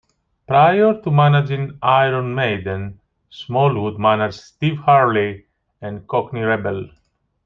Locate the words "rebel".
6.41-6.89